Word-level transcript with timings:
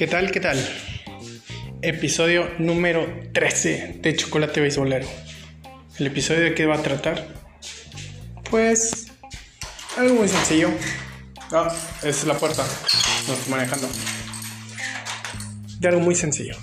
¿Qué 0.00 0.06
tal? 0.06 0.30
¿Qué 0.30 0.40
tal? 0.40 0.56
Episodio 1.82 2.48
número 2.56 3.06
13 3.34 3.98
de 4.00 4.16
Chocolate 4.16 4.62
Beisbolero. 4.62 5.06
¿El 5.98 6.06
episodio 6.06 6.40
de 6.40 6.54
qué 6.54 6.64
va 6.64 6.76
a 6.76 6.82
tratar? 6.82 7.28
Pues 8.50 9.08
algo 9.98 10.14
muy 10.14 10.28
sencillo. 10.28 10.70
Ah, 11.52 11.70
es 12.02 12.24
la 12.24 12.32
puerta. 12.32 12.64
No 13.28 13.34
estoy 13.34 13.50
manejando. 13.50 13.90
De 15.80 15.88
algo 15.88 16.00
muy 16.00 16.14
sencillo. 16.14 16.56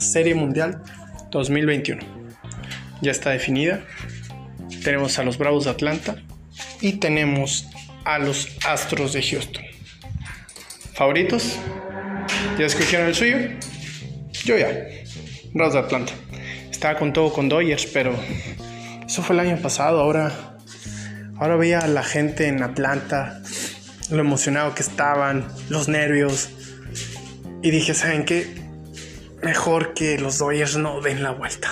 Serie 0.00 0.34
Mundial 0.34 0.82
2021. 1.30 2.02
Ya 3.00 3.12
está 3.12 3.30
definida. 3.30 3.84
Tenemos 4.82 5.20
a 5.20 5.22
los 5.22 5.38
Bravos 5.38 5.66
de 5.66 5.70
Atlanta 5.70 6.20
y 6.80 6.94
tenemos 6.94 7.68
a 8.04 8.18
los 8.18 8.48
Astros 8.66 9.12
de 9.12 9.22
Houston. 9.22 9.62
¿Favoritos? 10.94 11.60
¿Ya 12.58 12.66
escogieron 12.66 13.08
el 13.08 13.14
suyo? 13.14 13.36
Yo 14.44 14.56
ya. 14.56 14.68
Bravos 15.52 15.74
de 15.74 15.80
Atlanta. 15.80 16.12
Estaba 16.70 16.98
con 16.98 17.12
todo 17.12 17.32
con 17.32 17.48
Dodgers, 17.48 17.86
pero 17.86 18.14
eso 19.06 19.22
fue 19.22 19.34
el 19.34 19.40
año 19.40 19.56
pasado. 19.60 20.00
Ahora, 20.00 20.56
ahora 21.38 21.56
veía 21.56 21.80
a 21.80 21.86
la 21.86 22.02
gente 22.02 22.48
en 22.48 22.62
Atlanta, 22.62 23.42
lo 24.10 24.20
emocionado 24.20 24.74
que 24.74 24.82
estaban, 24.82 25.48
los 25.68 25.88
nervios. 25.88 26.50
Y 27.62 27.70
dije, 27.70 27.94
¿saben 27.94 28.24
qué? 28.24 28.46
Mejor 29.42 29.94
que 29.94 30.18
los 30.18 30.38
Dodgers 30.38 30.76
no 30.76 31.00
den 31.00 31.22
la 31.22 31.32
vuelta. 31.32 31.70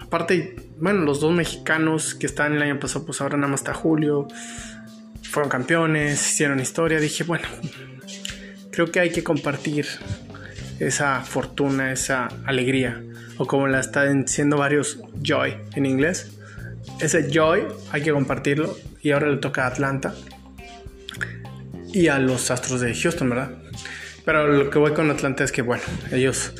Aparte, 0.00 0.56
bueno, 0.78 1.02
los 1.02 1.20
dos 1.20 1.32
mexicanos 1.32 2.14
que 2.14 2.26
estaban 2.26 2.54
el 2.54 2.62
año 2.62 2.78
pasado, 2.78 3.06
pues 3.06 3.20
ahora 3.20 3.36
nada 3.36 3.48
más 3.48 3.60
está 3.60 3.74
Julio. 3.74 4.28
Fueron 5.22 5.48
campeones, 5.48 6.20
hicieron 6.20 6.60
historia. 6.60 7.00
Dije, 7.00 7.24
bueno, 7.24 7.46
creo 8.72 8.90
que 8.90 8.98
hay 8.98 9.10
que 9.10 9.22
compartir 9.22 9.86
esa 10.80 11.20
fortuna, 11.20 11.92
esa 11.92 12.28
alegría, 12.44 13.00
o 13.36 13.46
como 13.46 13.68
la 13.68 13.78
están 13.78 14.24
diciendo 14.24 14.56
varios, 14.56 14.98
joy 15.22 15.54
en 15.76 15.86
inglés. 15.86 16.32
Ese 17.00 17.30
joy 17.30 17.62
hay 17.92 18.02
que 18.02 18.10
compartirlo 18.10 18.76
y 19.00 19.12
ahora 19.12 19.28
le 19.28 19.36
toca 19.36 19.64
a 19.64 19.68
Atlanta 19.68 20.14
y 21.92 22.08
a 22.08 22.18
los 22.18 22.50
Astros 22.50 22.80
de 22.80 22.94
Houston, 22.94 23.30
¿verdad? 23.30 23.52
Pero 24.24 24.48
lo 24.48 24.70
que 24.70 24.78
voy 24.78 24.92
con 24.92 25.10
Atlanta 25.10 25.44
es 25.44 25.52
que, 25.52 25.62
bueno, 25.62 25.82
ellos 26.10 26.52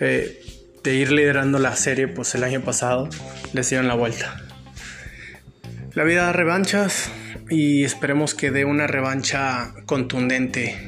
eh, 0.00 0.40
de 0.84 0.94
ir 0.94 1.10
liderando 1.10 1.58
la 1.58 1.74
serie, 1.74 2.08
pues 2.08 2.34
el 2.34 2.44
año 2.44 2.60
pasado 2.60 3.08
les 3.52 3.70
dieron 3.70 3.88
la 3.88 3.94
vuelta. 3.94 4.36
La 5.94 6.04
vida 6.04 6.24
da 6.24 6.32
revanchas 6.32 7.10
y 7.50 7.82
esperemos 7.82 8.34
que 8.34 8.50
dé 8.50 8.64
una 8.64 8.86
revancha 8.86 9.74
contundente 9.86 10.87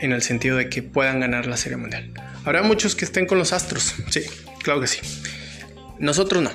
en 0.00 0.12
el 0.12 0.22
sentido 0.22 0.56
de 0.56 0.68
que 0.68 0.82
puedan 0.82 1.20
ganar 1.20 1.46
la 1.46 1.56
Serie 1.56 1.76
Mundial. 1.76 2.12
Habrá 2.44 2.62
muchos 2.62 2.94
que 2.94 3.04
estén 3.04 3.26
con 3.26 3.38
los 3.38 3.52
Astros, 3.52 3.94
sí, 4.10 4.22
claro 4.62 4.80
que 4.80 4.86
sí. 4.86 5.00
Nosotros 5.98 6.42
no. 6.42 6.50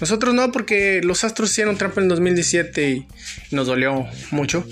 Nosotros 0.00 0.34
no, 0.34 0.50
porque 0.50 1.00
los 1.02 1.22
Astros 1.22 1.50
hicieron 1.50 1.76
trampa 1.78 2.00
en 2.00 2.08
2017 2.08 2.90
y 2.90 3.06
nos 3.50 3.66
dolió 3.66 4.06
mucho. 4.30 4.66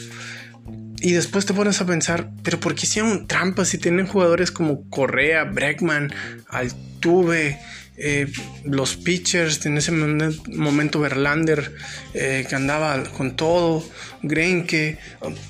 Y 1.00 1.12
después 1.12 1.46
te 1.46 1.54
pones 1.54 1.80
a 1.80 1.86
pensar, 1.86 2.30
pero 2.42 2.60
¿por 2.60 2.74
qué 2.74 2.84
hicieron 2.84 3.26
trampa 3.26 3.64
si 3.64 3.78
tienen 3.78 4.06
jugadores 4.06 4.50
como 4.50 4.88
Correa, 4.90 5.44
Bregman, 5.44 6.12
Altuve, 6.48 7.58
eh, 8.02 8.32
los 8.64 8.96
pitchers, 8.96 9.66
en 9.66 9.76
ese 9.76 9.92
momento 9.92 11.00
Verlander, 11.00 11.74
eh, 12.14 12.46
que 12.48 12.54
andaba 12.54 13.04
con 13.04 13.36
todo, 13.36 13.84
Greinke, 14.22 14.98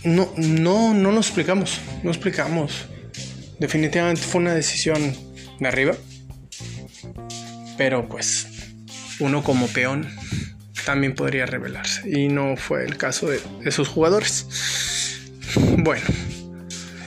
no, 0.02 0.32
no, 0.36 0.92
no 0.92 1.12
nos 1.12 1.26
explicamos, 1.28 1.80
no 2.02 2.10
explicamos. 2.10 2.86
Definitivamente 3.60 4.22
fue 4.22 4.40
una 4.40 4.54
decisión 4.54 5.14
de 5.60 5.68
arriba, 5.68 5.94
pero 7.78 8.08
pues 8.08 8.48
uno 9.20 9.44
como 9.44 9.68
peón 9.68 10.08
también 10.84 11.14
podría 11.14 11.46
revelarse 11.46 12.08
y 12.10 12.28
no 12.28 12.56
fue 12.56 12.84
el 12.84 12.96
caso 12.96 13.28
de 13.28 13.40
esos 13.64 13.86
jugadores. 13.88 14.46
Bueno, 15.78 16.04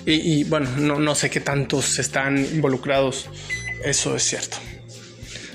y, 0.06 0.14
y 0.14 0.44
bueno, 0.46 0.70
no, 0.78 1.00
no 1.00 1.16
sé 1.16 1.30
qué 1.30 1.40
tantos 1.40 2.00
están 2.00 2.38
involucrados, 2.38 3.30
eso 3.84 4.16
es 4.16 4.24
cierto. 4.24 4.58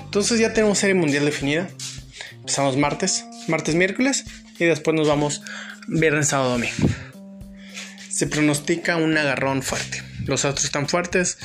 Entonces 0.09 0.39
ya 0.39 0.53
tenemos 0.53 0.79
serie 0.79 0.95
mundial 0.95 1.23
definida. 1.23 1.69
Empezamos 2.33 2.77
martes, 2.77 3.25
martes, 3.47 3.75
miércoles 3.75 4.25
y 4.57 4.65
después 4.65 4.95
nos 4.95 5.07
vamos 5.07 5.43
viernes, 5.87 6.29
sábado, 6.29 6.53
domingo. 6.53 6.73
Se 8.09 8.25
pronostica 8.25 8.95
un 8.95 9.15
agarrón 9.15 9.61
fuerte. 9.61 10.01
Los 10.25 10.45
Astros 10.45 10.65
están 10.65 10.89
fuertes 10.89 11.37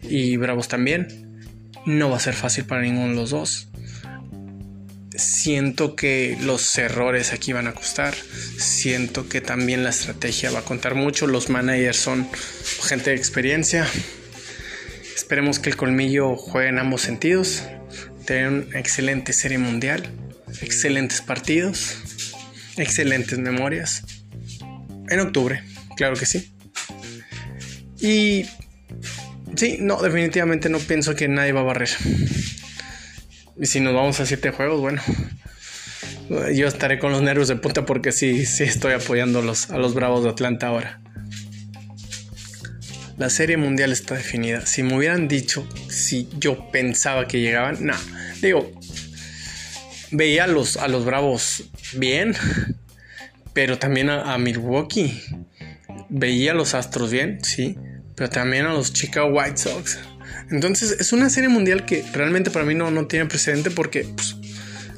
y 0.00 0.36
Bravos 0.36 0.68
también. 0.68 1.42
No 1.86 2.08
va 2.08 2.18
a 2.18 2.20
ser 2.20 2.34
fácil 2.34 2.66
para 2.66 2.82
ninguno 2.82 3.08
de 3.08 3.14
los 3.16 3.30
dos. 3.30 3.66
Siento 5.16 5.96
que 5.96 6.38
los 6.40 6.78
errores 6.78 7.32
aquí 7.32 7.52
van 7.52 7.66
a 7.66 7.74
costar. 7.74 8.14
Siento 8.14 9.28
que 9.28 9.40
también 9.40 9.82
la 9.82 9.90
estrategia 9.90 10.52
va 10.52 10.60
a 10.60 10.64
contar 10.64 10.94
mucho. 10.94 11.26
Los 11.26 11.50
managers 11.50 11.96
son 11.96 12.28
gente 12.84 13.10
de 13.10 13.16
experiencia. 13.16 13.88
Esperemos 15.14 15.58
que 15.58 15.70
el 15.70 15.76
colmillo 15.76 16.36
juegue 16.36 16.68
en 16.68 16.78
ambos 16.78 17.02
sentidos 17.02 17.62
tener 18.24 18.48
una 18.48 18.78
excelente 18.78 19.32
serie 19.32 19.58
mundial, 19.58 20.08
excelentes 20.60 21.20
partidos, 21.20 21.98
excelentes 22.76 23.38
memorias. 23.38 24.02
En 25.08 25.20
octubre, 25.20 25.62
claro 25.96 26.16
que 26.16 26.26
sí. 26.26 26.52
Y 28.00 28.46
sí, 29.56 29.78
no, 29.80 30.02
definitivamente 30.02 30.68
no 30.68 30.78
pienso 30.78 31.14
que 31.14 31.28
nadie 31.28 31.52
va 31.52 31.60
a 31.60 31.64
barrer. 31.64 31.90
Y 33.56 33.66
si 33.66 33.80
nos 33.80 33.94
vamos 33.94 34.18
a 34.20 34.26
siete 34.26 34.50
juegos, 34.50 34.80
bueno, 34.80 35.02
yo 36.52 36.66
estaré 36.66 36.98
con 36.98 37.12
los 37.12 37.22
nervios 37.22 37.48
de 37.48 37.56
punta 37.56 37.86
porque 37.86 38.10
sí, 38.10 38.46
sí 38.46 38.64
estoy 38.64 38.94
apoyando 38.94 39.38
a 39.38 39.42
los, 39.42 39.70
a 39.70 39.78
los 39.78 39.94
Bravos 39.94 40.24
de 40.24 40.30
Atlanta 40.30 40.68
ahora. 40.68 41.00
La 43.16 43.30
serie 43.30 43.56
mundial 43.56 43.92
está 43.92 44.16
definida. 44.16 44.66
Si 44.66 44.82
me 44.82 44.96
hubieran 44.96 45.28
dicho 45.28 45.68
si 45.88 46.28
yo 46.38 46.70
pensaba 46.72 47.28
que 47.28 47.40
llegaban, 47.40 47.86
no. 47.86 47.94
Digo, 48.42 48.72
veía 50.10 50.44
a 50.44 50.46
los, 50.48 50.76
a 50.76 50.88
los 50.88 51.04
Bravos 51.04 51.64
bien, 51.94 52.34
pero 53.52 53.78
también 53.78 54.10
a, 54.10 54.36
Milwaukee. 54.38 55.22
Veía 56.08 56.52
a 56.52 56.54
los 56.54 56.74
Astros 56.74 57.10
bien, 57.10 57.38
sí, 57.44 57.76
pero 58.16 58.30
también 58.30 58.66
a 58.66 58.72
los 58.72 58.92
Chicago 58.92 59.28
White 59.28 59.58
Sox. 59.58 59.98
Entonces 60.50 60.96
es 60.98 61.12
una 61.12 61.30
serie 61.30 61.48
mundial 61.48 61.86
que 61.86 62.04
realmente 62.12 62.50
para 62.50 62.64
mí 62.64 62.74
no, 62.74 62.90
no 62.90 63.06
tiene 63.06 63.26
precedente 63.26 63.70
porque, 63.70 64.04
pues, 64.04 64.36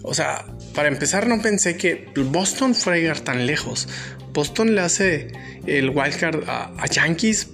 o 0.03 0.15
sea, 0.15 0.47
para 0.75 0.89
empezar 0.89 1.27
no 1.27 1.41
pensé 1.43 1.77
que 1.77 2.09
Boston 2.17 2.75
fuera 2.75 2.97
a 2.97 3.01
llegar 3.01 3.21
tan 3.21 3.47
lejos. 3.47 3.89
Boston 4.33 4.75
le 4.75 4.81
hace 4.81 5.29
el 5.67 5.91
wildcard 5.91 6.49
a, 6.49 6.73
a 6.79 6.87
Yankees 6.87 7.49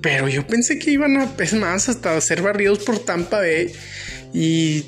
pero 0.00 0.28
yo 0.28 0.46
pensé 0.46 0.78
que 0.78 0.90
iban 0.90 1.16
a, 1.16 1.28
es 1.38 1.54
más, 1.54 1.88
hasta 1.88 2.20
ser 2.20 2.42
barridos 2.42 2.80
por 2.80 2.98
Tampa 2.98 3.38
Bay. 3.38 3.72
Y 4.32 4.86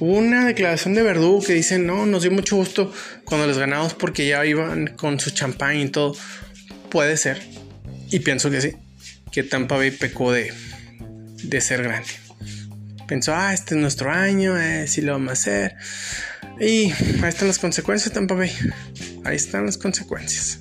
una 0.00 0.46
declaración 0.46 0.94
de 0.94 1.02
Verdugo 1.02 1.42
que 1.42 1.54
dice, 1.54 1.78
no, 1.78 2.06
nos 2.06 2.22
dio 2.22 2.30
mucho 2.30 2.56
gusto 2.56 2.92
cuando 3.24 3.46
les 3.46 3.58
ganamos 3.58 3.94
porque 3.94 4.26
ya 4.26 4.44
iban 4.44 4.88
con 4.96 5.18
su 5.20 5.30
champán 5.30 5.78
y 5.78 5.88
todo. 5.88 6.16
Puede 6.90 7.16
ser. 7.16 7.40
Y 8.10 8.18
pienso 8.20 8.50
que 8.50 8.60
sí. 8.60 8.72
Que 9.30 9.42
Tampa 9.44 9.76
Bay 9.76 9.92
pecó 9.92 10.32
de, 10.32 10.52
de 11.42 11.60
ser 11.60 11.82
grande. 11.82 12.10
Pensó, 13.06 13.34
ah, 13.34 13.54
este 13.54 13.74
es 13.74 13.80
nuestro 13.80 14.10
año, 14.10 14.58
eh, 14.60 14.86
sí 14.86 15.00
lo 15.00 15.12
vamos 15.12 15.30
a 15.30 15.32
hacer. 15.32 15.76
Y 16.60 16.92
ahí 17.22 17.28
están 17.28 17.48
las 17.48 17.58
consecuencias, 17.58 18.12
Tampa 18.12 18.34
Bay. 18.34 18.52
Ahí 19.24 19.36
están 19.36 19.66
las 19.66 19.78
consecuencias. 19.78 20.60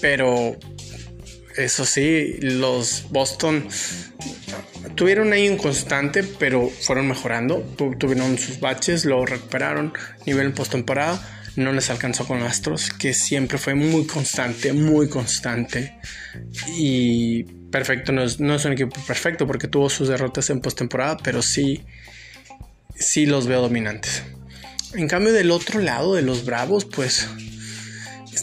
Pero 0.00 0.58
eso 1.56 1.84
sí, 1.84 2.38
los 2.40 3.06
Boston 3.10 3.68
tuvieron 4.94 5.32
ahí 5.32 5.48
un 5.48 5.56
constante, 5.56 6.22
pero 6.22 6.68
fueron 6.68 7.08
mejorando. 7.08 7.60
tuvieron 7.98 8.38
sus 8.38 8.60
baches, 8.60 9.04
lo 9.04 9.24
recuperaron. 9.24 9.92
Nivel 10.26 10.52
postemporada 10.52 11.22
no 11.56 11.72
les 11.72 11.90
alcanzó 11.90 12.26
con 12.26 12.42
Astros, 12.42 12.90
que 12.90 13.14
siempre 13.14 13.58
fue 13.58 13.74
muy 13.74 14.06
constante, 14.06 14.72
muy 14.72 15.08
constante. 15.08 15.96
Y 16.76 17.44
perfecto, 17.70 18.12
no 18.12 18.22
es, 18.22 18.40
no 18.40 18.54
es 18.54 18.64
un 18.64 18.72
equipo 18.72 19.00
perfecto 19.06 19.46
porque 19.46 19.68
tuvo 19.68 19.88
sus 19.88 20.08
derrotas 20.08 20.50
en 20.50 20.60
postemporada, 20.60 21.16
pero 21.18 21.42
sí, 21.42 21.84
sí 22.96 23.26
los 23.26 23.46
veo 23.46 23.60
dominantes. 23.60 24.22
En 24.94 25.08
cambio, 25.08 25.32
del 25.32 25.50
otro 25.50 25.80
lado 25.80 26.14
de 26.14 26.22
los 26.22 26.44
Bravos, 26.44 26.84
pues 26.84 27.28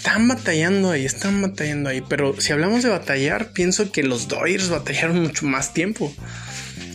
están 0.02 0.28
batallando 0.28 0.90
ahí, 0.90 1.06
están 1.06 1.44
batallando 1.44 1.92
ahí. 1.92 2.02
Pero 2.02 2.34
si 2.42 2.52
hablamos 2.52 2.82
de 2.82 2.90
batallar, 2.90 3.52
pienso 3.54 3.92
que 3.92 4.02
los 4.02 4.28
Dodgers 4.28 4.70
batallaron 4.70 5.22
mucho 5.22 5.46
más 5.46 5.76
tiempo. 5.76 6.12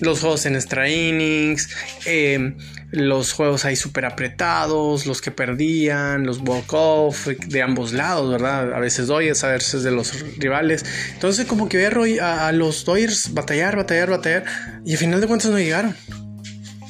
Los 0.01 0.19
juegos 0.19 0.45
en 0.45 0.57
extra 0.57 0.91
innings, 0.91 1.69
em, 2.05 2.57
los 2.91 3.33
juegos 3.33 3.65
ahí 3.65 3.77
súper 3.77 4.07
apretados, 4.07 5.07
los 5.07 5.21
que 5.21 5.31
perdían, 5.31 6.27
los 6.27 6.41
walk-off 6.41 7.29
de 7.29 7.63
ambos 7.63 7.93
lados, 7.93 8.29
¿verdad? 8.29 8.75
A 8.75 8.81
veces 8.81 9.07
Dodgers, 9.07 9.45
a 9.45 9.53
veces 9.53 9.85
de 9.85 9.93
los 9.93 10.25
rivales. 10.39 10.85
Entonces 11.13 11.47
como 11.47 11.69
que 11.69 11.77
ver 11.77 11.97
a, 12.21 12.51
los 12.51 12.85
Dodgers 12.85 13.33
batallar, 13.33 13.77
batallar, 13.77 14.11
batallar 14.11 14.45
y 14.85 14.93
al 14.93 14.99
final 14.99 15.21
de 15.21 15.29
cuentas 15.29 15.53
no 15.53 15.59
llegaron. 15.59 15.95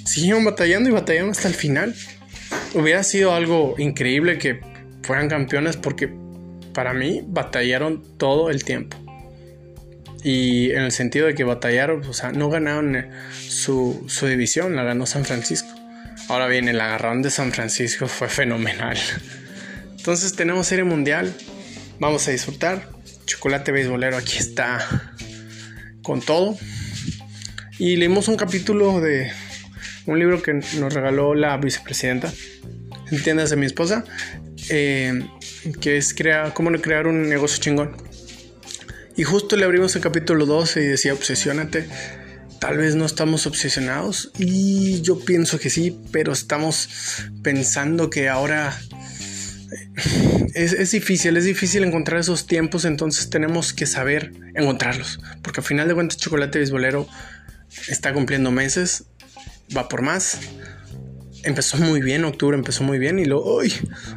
Siguieron 0.07 0.47
batallando 0.47 0.89
y 0.89 0.93
batallando 0.93 1.33
hasta 1.33 1.49
el 1.49 1.55
final. 1.55 1.95
Hubiera 2.73 3.03
sido 3.03 3.35
algo 3.35 3.75
increíble 3.77 4.39
que 4.39 4.76
fueran 5.07 5.29
campeones 5.29 5.77
porque 5.77 6.13
para 6.75 6.93
mí 6.93 7.23
batallaron 7.27 8.03
todo 8.19 8.51
el 8.51 8.65
tiempo. 8.65 8.97
Y 10.25 10.73
en 10.73 10.83
el 10.83 10.93
sentido 10.93 11.29
de 11.29 11.35
que 11.35 11.45
batallaron, 11.45 12.05
o 12.05 12.13
sea, 12.13 12.33
no 12.33 12.51
ganaron 12.51 12.97
eh, 12.97 13.11
su, 13.31 14.05
su 14.09 14.27
división, 14.27 14.75
la 14.75 14.83
ganó 14.83 15.07
San 15.07 15.25
Francisco. 15.25 15.69
Ahora 16.29 16.49
bien, 16.49 16.69
el 16.69 16.81
agarrón 16.81 17.23
de 17.23 17.31
San 17.31 17.53
Francisco 17.53 18.09
fue 18.09 18.29
fenomenal. 18.29 18.99
Entonces 19.97 20.35
tenemos 20.35 20.67
serie 20.67 20.85
mundial. 20.85 21.33
Vamos 22.01 22.27
a 22.27 22.33
disfrutar. 22.33 22.89
Chocolate 23.27 23.71
beisbolero 23.71 24.17
aquí 24.17 24.39
está 24.39 24.85
con 26.03 26.21
todo. 26.21 26.59
Y 27.79 27.97
leímos 27.97 28.27
un 28.27 28.37
capítulo 28.37 29.01
de 29.01 29.31
un 30.07 30.19
libro 30.19 30.43
que 30.43 30.55
nos 30.55 30.95
regaló 30.95 31.35
la 31.35 31.57
vicepresidenta, 31.57 32.33
entiendas 33.11 33.51
de 33.51 33.57
mi 33.57 33.67
esposa, 33.67 34.05
eh, 34.69 35.29
que 35.81 35.97
es 35.97 36.15
crear, 36.15 36.53
cómo 36.55 36.71
crear 36.81 37.07
un 37.07 37.29
negocio 37.29 37.61
chingón. 37.61 37.97
Y 39.17 39.25
justo 39.25 39.57
le 39.57 39.65
abrimos 39.65 39.97
el 39.97 40.03
capítulo 40.03 40.45
12 40.45 40.83
y 40.83 40.87
decía, 40.87 41.15
obsesiónate 41.15 41.89
Tal 42.59 42.79
vez 42.79 42.95
no 42.95 43.05
estamos 43.05 43.47
obsesionados 43.47 44.31
y 44.39 45.03
yo 45.03 45.21
pienso 45.21 45.59
que 45.59 45.69
sí, 45.69 45.99
pero 46.11 46.33
estamos 46.33 46.89
pensando 47.43 48.09
que 48.09 48.29
ahora 48.29 48.79
eh, 49.71 50.51
es, 50.55 50.91
difícil, 50.91 51.37
es 51.37 51.45
difícil 51.45 51.85
encontrar 51.85 52.21
esos 52.21 52.47
tiempos, 52.47 52.85
entonces 52.85 53.29
tenemos 53.29 53.73
que 53.73 53.87
saber 53.87 54.33
encontrarlos, 54.55 55.21
porque 55.43 55.61
al 55.61 55.67
final 55.67 55.87
de 55.87 55.95
cuentas 55.95 56.17
Chocolate 56.17 56.59
Bisbolero 56.59 57.07
está 57.89 58.15
cumpliendo 58.15 58.51
meses, 58.51 59.05
va 59.77 59.89
por 59.89 60.01
más. 60.01 60.39
Empezó 61.47 61.79
muy 61.79 62.03
bien, 62.03 62.25
octubre 62.25 62.57
empezó 62.57 62.85
muy 62.85 62.99
bien 62.99 63.19
y 63.19 63.25
luego, 63.25 63.57
uy, 63.57 63.73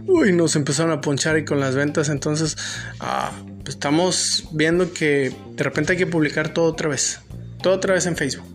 uy, 0.08 0.34
nos 0.34 0.56
empezaron 0.56 0.92
a 0.92 1.00
ponchar 1.00 1.38
y 1.38 1.46
con 1.46 1.60
las 1.60 1.76
ventas, 1.76 2.10
entonces 2.10 2.58
ah, 3.00 3.32
estamos 3.68 4.50
viendo 4.52 4.92
que 4.92 5.32
de 5.56 5.64
repente 5.64 5.94
hay 5.94 5.98
que 5.98 6.08
publicar 6.08 6.54
todo 6.54 6.66
otra 6.66 6.90
vez 6.90 7.22
todo 7.62 7.74
otra 7.74 7.94
vez 7.94 8.06
en 8.06 8.16
Facebook. 8.16 8.46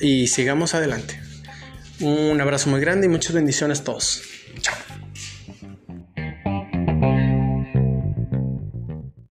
Y 0.00 0.26
sigamos 0.28 0.74
adelante. 0.74 1.20
Un 2.00 2.40
abrazo 2.40 2.70
muy 2.70 2.80
grande 2.80 3.06
y 3.06 3.10
muchas 3.10 3.32
bendiciones 3.32 3.80
a 3.80 3.84
todos. 3.84 4.22